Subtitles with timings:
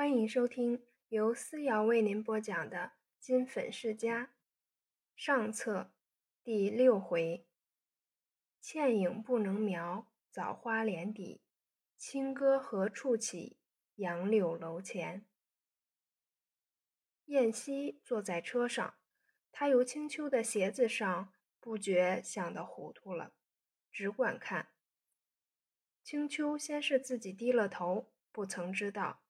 [0.00, 2.78] 欢迎收听由思瑶为您播讲的
[3.18, 4.24] 《金粉世家》
[5.14, 5.92] 上册
[6.42, 7.46] 第六回：
[8.62, 11.42] 倩影不能描，枣花帘底；
[11.98, 13.58] 清歌何处起，
[13.96, 15.26] 杨柳楼前。
[17.26, 18.94] 燕西坐在车上，
[19.52, 23.34] 他由青丘的鞋子上不觉想得糊涂了，
[23.92, 24.70] 只管看。
[26.02, 29.20] 青丘先是自己低了头，不曾知道，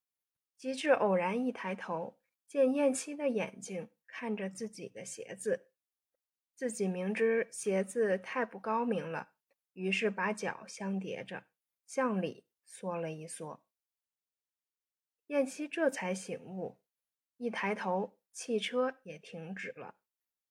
[0.61, 5.71] 及至偶然一抬头，见燕西的眼睛看着自己的鞋子，
[6.53, 9.31] 自己明知鞋子太不高明了，
[9.73, 11.45] 于是把脚相叠着，
[11.87, 13.63] 向里缩了一缩。
[15.25, 16.77] 燕西这才醒悟，
[17.37, 19.95] 一抬头，汽车也停止了，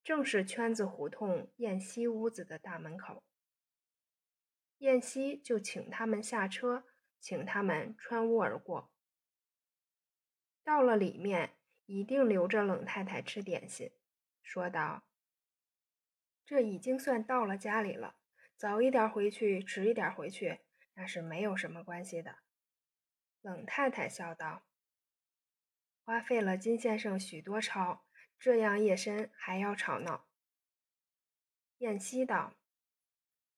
[0.03, 3.23] 正是圈子胡同燕西屋子的大门口。
[4.79, 6.83] 燕西就请他们下车，
[7.21, 8.90] 请他们穿屋而过。
[10.65, 11.57] 到了里面，
[11.87, 13.93] 一定留着冷太太吃点心，
[14.43, 15.03] 说道
[16.47, 18.17] ：“这已经算到了家里了，
[18.57, 20.61] 早一点回去，迟一点回去，
[20.95, 22.39] 那是没有什么关系的。”
[23.43, 24.63] 冷太太笑道
[26.05, 28.05] ：“花费了金先生许多钞，
[28.39, 30.27] 这样夜深还要吵闹。”
[31.79, 32.55] 燕西道：“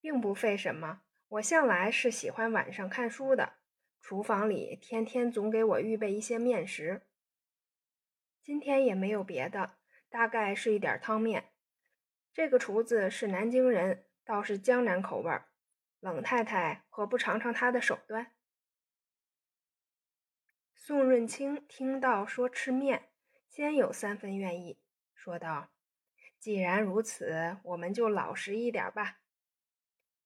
[0.00, 3.54] 并不费什么。”我向来是喜欢晚上看书的，
[4.02, 7.06] 厨房里天天总给我预备一些面食。
[8.42, 9.78] 今天也没有别的，
[10.10, 11.52] 大概是一点汤面。
[12.34, 15.48] 这个厨子是南京人，倒是江南口味儿。
[16.00, 18.34] 冷太太何不尝尝他的手段？
[20.74, 23.10] 宋润清听到说吃面，
[23.48, 24.80] 先有三分愿意，
[25.14, 25.70] 说道
[26.40, 29.20] ：“既然如此，我们就老实一点吧。”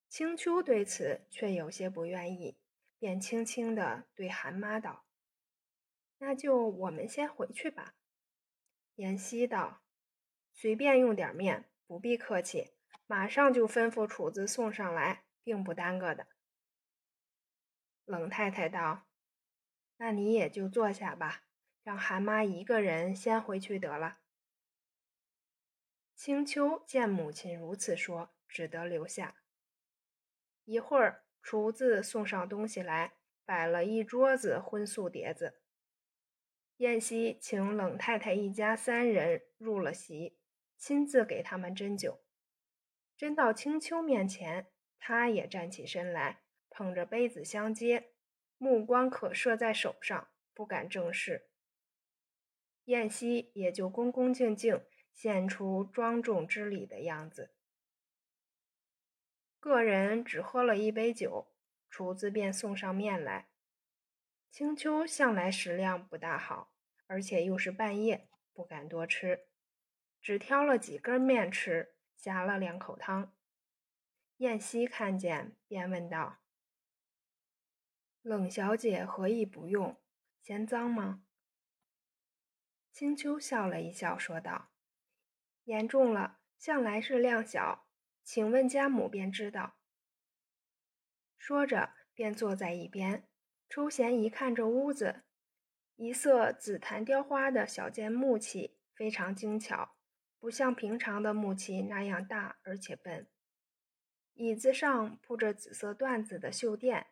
[0.09, 2.57] 青丘对此却有些不愿意，
[2.99, 5.05] 便轻轻地对韩妈道
[6.19, 7.95] ：“那就我们先回去吧。”
[8.97, 9.83] 妍希道
[10.55, 12.73] ：“随便用点面，不必客气，
[13.07, 16.29] 马上就吩咐厨子送上来，并不耽搁的。”
[18.07, 19.07] 冷太太道
[19.99, 21.45] ：“那你也就坐下吧，
[21.83, 24.21] 让韩妈一个人先回去得了。”
[26.17, 29.37] 青丘见母亲如此说，只得留下。
[30.65, 33.13] 一会儿，厨子送上东西来，
[33.45, 35.61] 摆了一桌子荤素碟子。
[36.79, 40.41] 燕西请冷太太一家三人入了席，
[40.77, 42.21] 亲自给他们斟酒。
[43.17, 44.67] 斟到青丘面前，
[44.99, 48.11] 他也站起身来，捧着杯子相接，
[48.59, 51.49] 目光可射在手上，不敢正视。
[52.87, 57.53] 燕西也就恭恭敬敬，现出庄重之礼的样子。
[59.67, 61.49] 个人只喝了一杯酒，
[61.91, 63.49] 厨子便送上面来。
[64.49, 66.73] 青丘向来食量不大好，
[67.09, 69.49] 而且又是半夜，不敢多吃，
[70.23, 73.35] 只挑了几根面吃，夹了两口汤。
[74.37, 76.39] 燕西看见，便问道
[78.23, 80.01] ：“冷小姐何以不用？
[80.41, 81.25] 嫌脏吗？”
[82.95, 84.71] 青丘笑了一笑，说道
[85.65, 87.83] ：“严重了，向来是量小。”
[88.27, 89.77] 请问家母便知道。
[91.39, 93.29] 说着，便坐在一边，
[93.69, 95.23] 抽闲一看这屋子，
[95.95, 99.95] 一色紫檀雕花的小件木器非常精巧，
[100.41, 103.29] 不像平常的木器那样大而且笨。
[104.35, 107.07] 椅子上铺着紫色缎子的绣垫，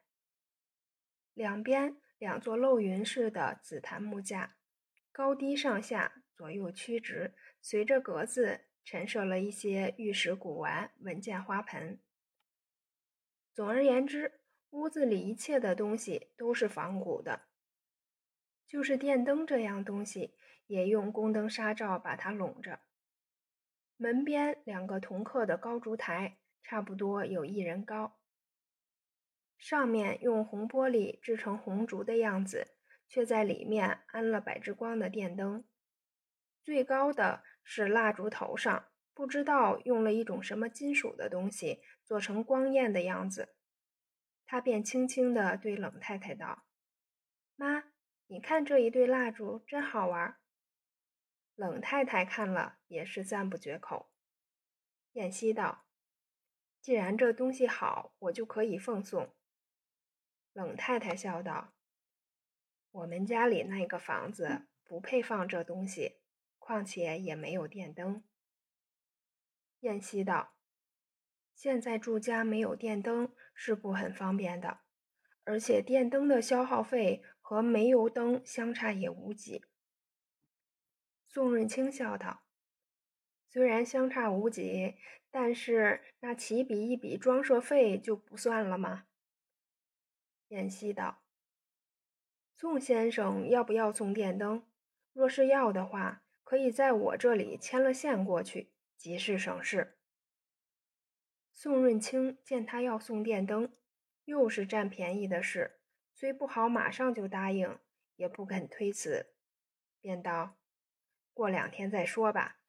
[1.32, 4.56] 两边两座漏云似的紫檀木架，
[5.12, 8.66] 高低上下左右曲直，随着格子。
[8.84, 11.98] 陈设了一些玉石古玩、文件、花盆。
[13.52, 14.40] 总而言之，
[14.70, 17.42] 屋子里一切的东西都是仿古的，
[18.66, 20.34] 就是电灯这样东西，
[20.66, 22.80] 也用宫灯纱罩把它笼着。
[23.96, 28.18] 门边两个铜刻的高烛台，差不多有一人高，
[29.56, 35.64] 上面用红玻璃制成红烛的样子，却在里面安了百支光的电灯，
[36.64, 37.44] 最高的。
[37.66, 43.54] 是蜡烛头上不知道用了一种什么金属的东西做成光焰的样子，
[44.44, 46.66] 他便轻轻地对冷太太道
[47.56, 47.84] ：“妈，
[48.26, 50.36] 你看这一对蜡烛真好玩。”
[51.56, 54.10] 冷太太看了也是赞不绝口。
[55.12, 55.86] 燕西道
[56.82, 59.34] ：“既然这东西好，我就可以奉送。”
[60.52, 61.72] 冷太太笑道
[62.92, 66.20] ：“我们家里那个房子不配放这东西。”
[66.66, 68.24] 况且也没有电灯。
[69.80, 70.54] 燕西道
[71.54, 74.80] ：“现在住家没有电灯是不很方便的，
[75.44, 79.66] 而且电灯的消耗费和煤油灯相差也无几。
[81.28, 82.46] 宋润清笑道
[83.50, 84.94] ：“虽然相差无几，
[85.30, 89.04] 但是那起笔一笔装设费就不算了吗？”
[90.48, 91.22] 燕西道
[92.56, 94.66] ：“宋先生要不要送电灯？
[95.12, 99.98] 若是要的话，可以在我这里牵了线过去，即是省事。”
[101.52, 103.72] 宋润清见他要送电灯，
[104.24, 105.80] 又是占便宜的事，
[106.12, 107.78] 虽不好马上就答应，
[108.16, 109.34] 也不肯推辞，
[110.00, 110.56] 便道
[111.32, 112.60] ：“过两天再说吧。”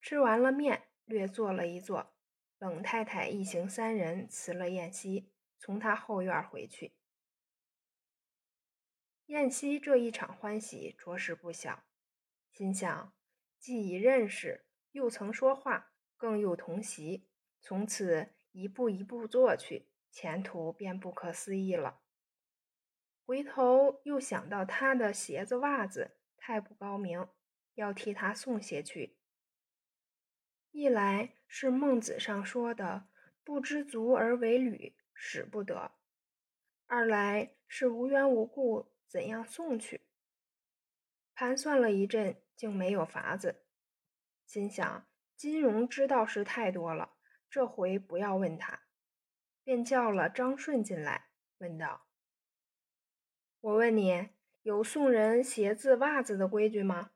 [0.00, 2.14] 吃完了面，略坐了一坐，
[2.58, 6.94] 冷太太一行三人辞了燕西，从他后院回去。
[9.26, 11.84] 燕西这一场欢喜着实不小，
[12.52, 13.12] 心想：
[13.58, 17.28] 既已认识，又曾说话，更又同席。
[17.60, 22.00] 从此一步一步做去，前途便不可思议了。
[23.24, 27.28] 回头又想到他的鞋子袜子太不高明，
[27.74, 29.18] 要替他送些去。
[30.72, 33.08] 一来是孟子上说的
[33.44, 35.92] “不知足而为履，使不得”；
[36.86, 40.00] 二来是无缘无故怎样送去。
[41.40, 43.64] 盘算了一阵，竟没有法子，
[44.44, 45.08] 心想
[45.38, 47.14] 金融知道事太多了。
[47.48, 48.82] 这回不要问他，
[49.64, 52.06] 便叫了张顺进来，问道
[53.62, 54.28] ：“我问你，
[54.60, 57.12] 有送人鞋子、袜子的规矩吗？”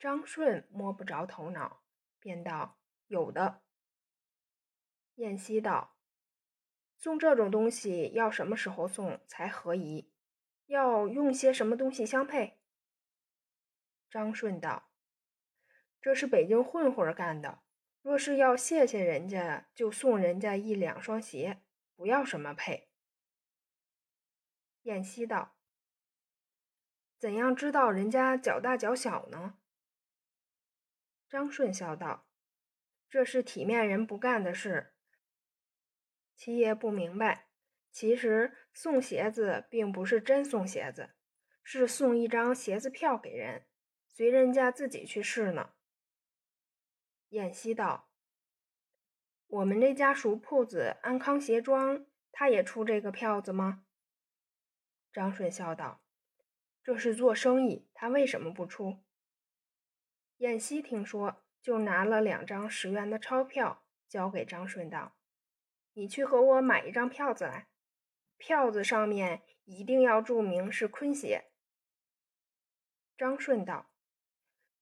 [0.00, 1.82] 张顺摸不着头脑，
[2.18, 2.78] 便道
[3.08, 3.60] ：“有的。”
[5.16, 5.98] 燕西道
[6.96, 10.13] ：“送这种东西要什么时候送才合宜？
[10.66, 12.58] 要用些什么东西相配？”
[14.10, 14.90] 张顺道
[16.00, 17.62] ：“这是北京混混干的。”
[18.02, 21.62] 若是要谢谢人家，就送人家一两双鞋，
[21.96, 22.90] 不要什么配。
[24.82, 25.56] 燕西道
[27.18, 29.58] ：“怎样知道人家脚大脚小呢？”
[31.30, 32.28] 张顺笑道
[33.08, 34.94] ：“这是体面人不干的事。
[36.36, 37.48] 七爷不明白，
[37.90, 41.14] 其实送鞋子并不是真送鞋子，
[41.62, 43.64] 是送一张鞋子票给人，
[44.08, 45.70] 随人家自己去试呢。”
[47.30, 48.10] 燕西道
[49.46, 53.84] ：“我们这家熟铺子安康鞋庄，他也出这个票子吗？”
[55.12, 56.02] 张顺笑道
[56.82, 58.98] ：“这是做生意，他为什么不出？”
[60.38, 65.16] 燕西听说，就拿了两张十元的钞票，交给张顺道
[65.94, 67.68] ：“你去和我买一张票子来，
[68.36, 71.50] 票子上面一定要注明是坤鞋。”
[73.16, 73.90] 张顺道：“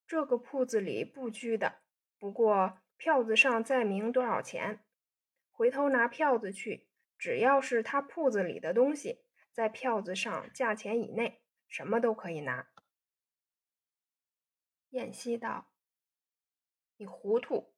[0.07, 1.81] 这个铺子里不拘的。”
[2.19, 4.85] 不过票子上载明多少钱，
[5.51, 6.89] 回头拿票子去，
[7.19, 12.71] 只要是他铺子里的东西，在票子上价钱以内，什么都可以拿。
[14.91, 15.73] 燕西道
[16.97, 17.75] ：“你糊涂，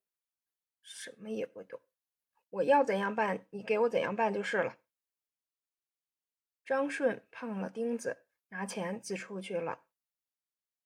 [0.83, 1.81] 什么也不懂。
[2.51, 4.77] 我要怎样办，你给我怎样办就是了。”
[6.65, 9.85] 张顺碰了钉子，拿钱自出去了。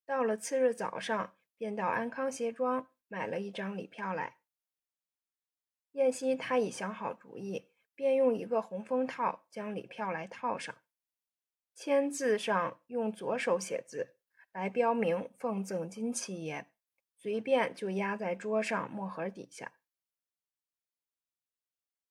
[0.04, 2.88] 到了次日早上，便到安康鞋庄。
[3.10, 4.36] 买了一张礼票来，
[5.92, 10.76] 燕西他已想好主意，便用一个红封套将礼票来套上，
[11.74, 14.18] 签字上用左手写字
[14.52, 16.66] 来标明奉赠金七爷，
[17.16, 19.72] 随便就压在桌上墨盒底下。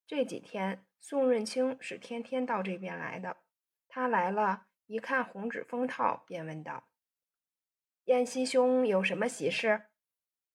[0.08, 3.38] 这几天宋润清是天天到这边来的，
[3.98, 6.88] 他来了一看红纸封套，便问道
[8.06, 9.88] ：“燕西兄有什么喜事？”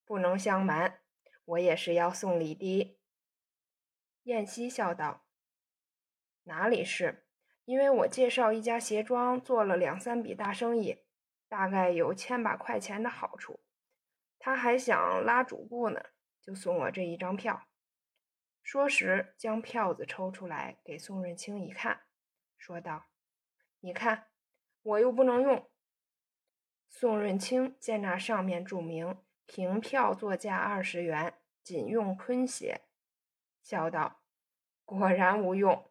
[0.06, 1.00] 不能相瞒，
[1.46, 2.96] 我也是要送礼的。
[4.22, 5.26] 燕西笑道
[6.44, 7.26] ：“哪里是？
[7.64, 11.02] 因为我介绍一家鞋庄，做了两三笔大生意，
[11.48, 13.58] 大概有千把块钱的好处。
[14.38, 16.00] 他还想拉主顾呢，
[16.40, 17.66] 就送我这一张票。”
[18.62, 22.02] 说时，将票子抽出来给宋润清一看，
[22.56, 23.06] 说道
[23.82, 24.28] ：“你看，
[24.82, 25.68] 我又不能用。”
[26.88, 29.18] 宋润清见那上面注明。
[29.44, 32.82] 凭票作价二十元，仅用坤鞋，
[33.60, 34.22] 笑道
[34.86, 35.90] ：“果然无用。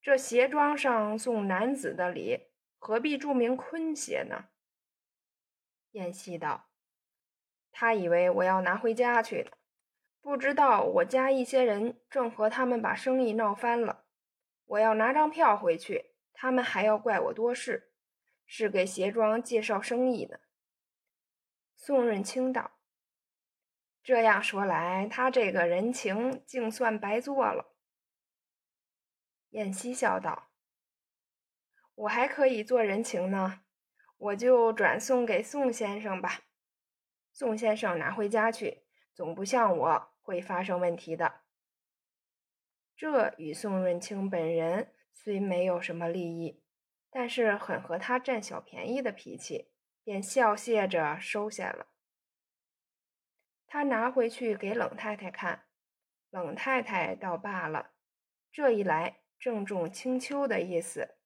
[0.00, 2.46] 这鞋庄上送男子的礼，
[2.78, 4.46] 何必注明坤鞋呢？”
[5.92, 6.70] 燕西道
[7.70, 9.50] ：“他以为我要拿回家去，
[10.22, 14.06] 不知道我家一些人正和他们把生意闹翻了。
[14.64, 17.92] 我要拿张票回去，他们还要怪我多事，
[18.46, 20.38] 是给鞋庄介绍生意呢。”
[21.76, 22.78] 宋润清道。
[24.02, 27.76] 这样说来，他这个人情竟算白做了。
[29.50, 30.50] 燕西笑道
[31.94, 33.62] ：“我还可以做人情呢，
[34.16, 36.40] 我就转送给宋先生吧。
[37.32, 38.82] 宋先生拿回家去，
[39.14, 41.42] 总不像我会发生问题的。
[42.96, 46.62] 这与宋润清本人虽没有什么利益，
[47.10, 49.70] 但是很和他占小便宜的脾气，
[50.02, 51.88] 便笑谢着收下了。
[53.66, 55.64] 他拿回去给冷太太看，
[56.30, 57.92] 冷太太倒罢了，
[58.50, 61.16] 这一来正中青秋的意思。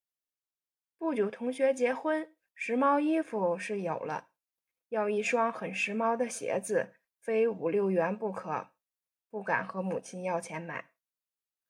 [0.98, 4.28] 不久同学结婚，时髦衣服是有了。
[4.88, 8.68] 要一双很时髦的鞋子，非五六元不可，
[9.28, 10.90] 不敢和母亲要钱买。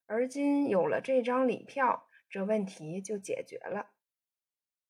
[0.04, 3.92] 而今有了这张礼票，这问题就解决了。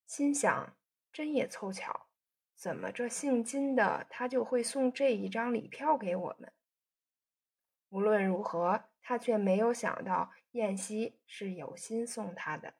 [0.07, 0.77] 心想，
[1.13, 2.09] 真也凑巧，
[2.55, 6.53] 怎么这姓金的他就会送这一张礼票给我们？
[7.89, 12.75] 无论如何，他却没有想到燕西是有心送他的。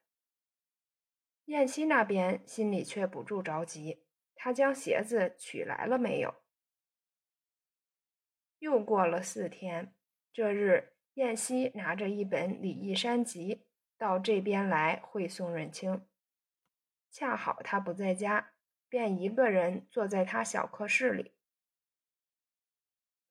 [1.45, 4.03] 燕西那边心里却不住着急。
[4.39, 6.35] 他将鞋子取来了没有？
[8.59, 9.95] 又过了四天，
[10.31, 13.55] 这日燕西拿着一本《礼义山集》
[13.97, 16.07] 到这边来会宋润清，
[17.11, 18.53] 恰好他不在家，
[18.87, 21.33] 便一个人坐在他小客室里。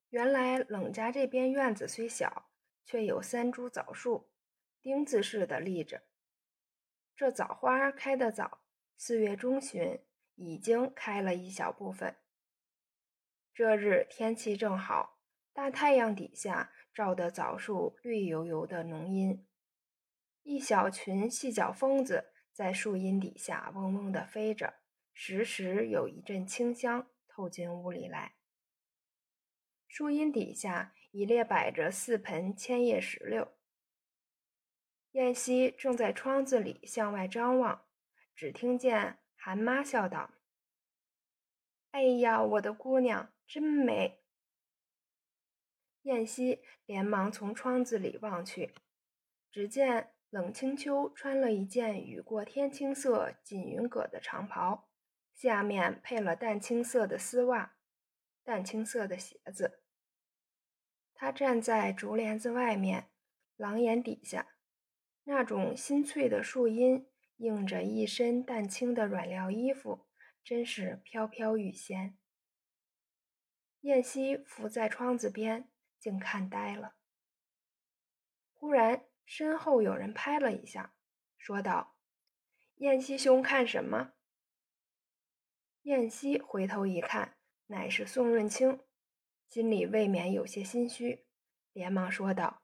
[0.09, 2.49] 原来冷家这边院子虽小，
[2.85, 4.29] 却有三株枣树，
[4.81, 6.03] 丁字似的立着。
[7.15, 8.59] 这枣花开得早，
[8.97, 10.03] 四月中旬。
[10.39, 12.15] 已经开了一小部分。
[13.55, 15.17] 这日天气正好，
[15.51, 19.46] 大太阳底下照得枣树绿油油的浓荫，
[20.47, 24.75] 一小群细脚蜂子在树荫底下嗡嗡地飞着，
[25.13, 28.37] 时时有一阵清香透进屋里来。
[29.89, 33.57] 树荫底下一列摆着四盆千叶石榴。
[35.11, 37.85] 燕西正在窗子里向外张望，
[38.33, 39.19] 只听见。
[39.35, 40.31] 韩妈笑道
[41.91, 44.23] ：“哎呀，我的姑娘真美。”
[46.03, 48.73] 燕西连忙从窗子里望去，
[49.51, 54.89] 只见冷清秋穿了一件雨过天青色锦云葛的长袍，
[55.33, 57.77] 下面配了淡青色的丝袜，
[58.43, 59.81] 淡青色的鞋子。
[61.13, 63.09] 他站在竹帘子外面，
[63.55, 64.55] 廊檐底下，
[65.23, 67.07] 那种新翠的树荫。
[67.37, 70.07] 映着一身淡青的软料衣服，
[70.43, 72.17] 真是飘飘欲仙。
[73.81, 75.69] 燕西伏在窗子边，
[75.99, 76.95] 竟看呆了。
[78.55, 80.95] 忽然，身后有人拍了一下，
[81.37, 81.97] 说道
[82.77, 84.13] ：“燕西兄，看什么？”
[85.83, 88.79] 燕西回头一看，乃是宋润清，
[89.49, 91.27] 心里未免有些心虚，
[91.73, 92.63] 连忙说道：“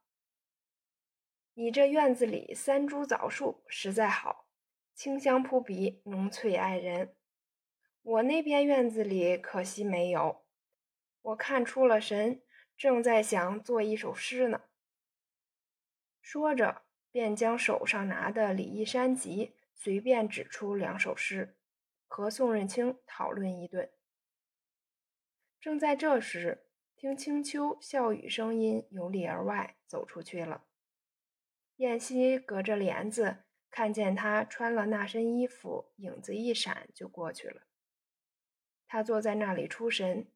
[1.53, 4.48] 你这院子里三株枣树实在好。”
[4.96, 7.15] 清香扑鼻，浓翠爱人。
[8.03, 10.46] 我那边院子里可惜没有。
[11.24, 12.41] 我看出了神，
[12.77, 14.62] 正在想做一首诗呢。
[16.23, 21.55] 说着，便将手上拿的《礼义山集》随便指出两首诗，
[22.07, 23.91] 和宋润清讨论一顿。
[25.59, 26.65] 正在这时，
[26.95, 30.63] 听青秋笑语声音由里而外走出去了。
[31.75, 33.43] 燕西隔着帘子。
[33.75, 37.63] 看见他穿了那身衣服，影子一闪就过去了。
[38.85, 40.27] 他坐在那里出神。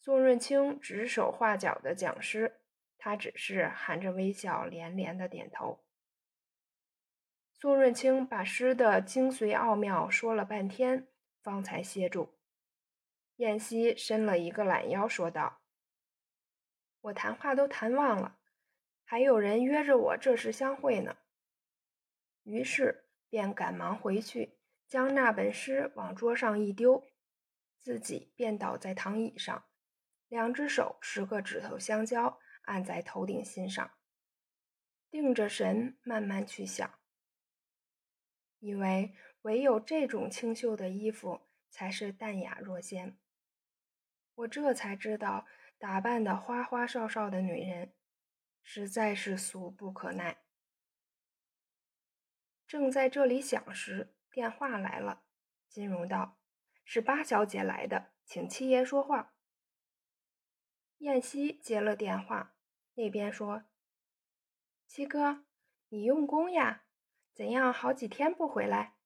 [0.00, 2.59] 宋润清指手画脚的讲诗，
[3.00, 5.82] 他只是含着微笑连连的点头。
[7.52, 11.08] 宋润清把诗的精髓奥妙说了半天，
[11.42, 12.38] 方才歇住。
[13.36, 15.62] 燕西伸了一个懒腰，说道
[17.00, 18.38] ：“我谈话都谈忘了，
[19.04, 21.16] 还有人约着我这时相会呢。”
[22.44, 27.02] 于是便赶忙回去，将那本诗往桌上一丢，
[27.78, 29.64] 自己便倒在躺椅上，
[30.28, 32.38] 两只手十个指头相交，
[32.70, 33.90] 按在头顶心上，
[35.10, 37.00] 定着神慢慢去想，
[38.60, 39.12] 以为
[39.42, 43.18] 唯有这种清秀的衣服才是淡雅若仙。
[44.36, 45.48] 我这才知道，
[45.78, 47.92] 打扮的花花哨哨的女人，
[48.62, 50.44] 实在是俗不可耐。
[52.68, 55.24] 正在这里想时，电话来了。
[55.68, 56.38] 金荣道
[56.86, 59.34] ：“是八小姐来的，请七爷说话。”
[60.98, 62.54] 燕西接了电话，
[63.00, 63.64] 那边说
[64.86, 65.46] ：“七哥，
[65.88, 66.84] 你用功呀？
[67.32, 68.96] 怎样好几天不回来？”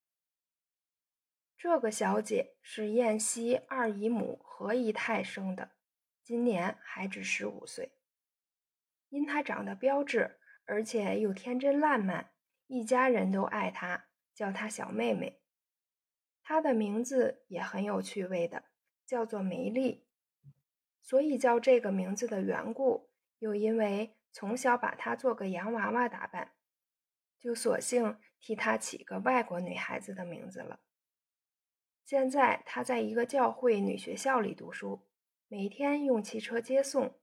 [1.57, 5.77] 这个小姐是燕西二姨母何姨太生的，
[6.25, 7.93] 今年还只十五岁。
[9.11, 12.33] 因她长得标致，而且又天真烂漫。
[12.67, 15.41] 一家人都爱她，叫她小妹妹。
[16.43, 18.65] 她的名字也很有趣味的，
[19.07, 20.09] 叫做梅丽。
[21.01, 26.53] 所以叫这个名字的缘故，又因为从小把她做个洋娃娃打扮，
[27.39, 30.81] 就索性替她起个外国女孩子的名字了。
[32.05, 35.07] 现在她在一个教会女学校里读书，
[35.49, 37.19] 每天用汽车接送。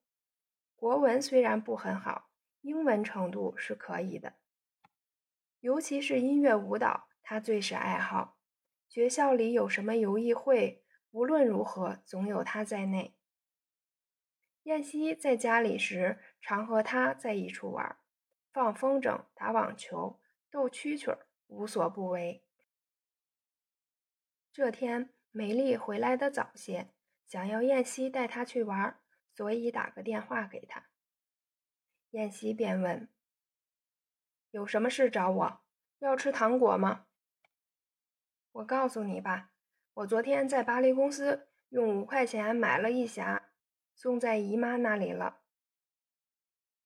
[0.75, 4.33] 国文虽然不很好，英文程度是可以的。
[5.59, 8.39] 尤其是音乐舞蹈，她最是爱好。
[8.87, 13.15] 学校里有什么游艺会，无论如何总有她在内。
[14.63, 17.97] 燕西在家里时，常和她在一处玩，
[18.53, 20.19] 放风筝、打网球、
[20.51, 22.43] 斗蛐蛐，无所不为。
[24.53, 26.91] 这天，美丽回来的早些，
[27.25, 28.99] 想要燕西带她去玩，
[29.33, 30.85] 所以打个电话给她。
[32.11, 33.07] 燕西便问
[34.51, 35.61] ：“有什么事找我？
[35.99, 37.07] 要吃糖果吗？”
[38.51, 39.51] 我告诉你吧，
[39.93, 43.41] 我昨天在巴黎公司用五块钱买了一匣，
[44.01, 45.41] 送在姨妈那里了。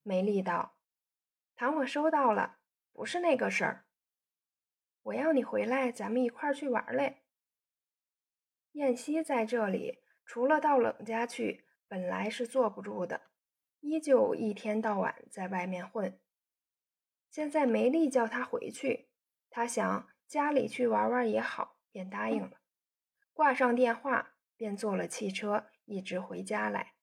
[0.03, 0.75] 梅丽道
[1.55, 2.57] ：“糖我收到了，
[2.91, 3.85] 不是那个事儿。
[5.01, 7.23] 我要你回来，咱们一块儿去玩嘞。”
[8.75, 13.21] 燕西在这里，除了到冷家去，本来是坐不住的，
[13.79, 16.19] 依旧一天到晚在外面混。
[17.29, 19.07] 现在梅丽叫他回去，
[19.49, 22.59] 他想家里去玩玩也好，便答应了。
[23.31, 26.94] 挂上电话，便坐了汽车，一直回家来。